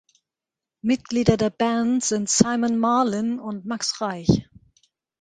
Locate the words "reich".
4.01-4.47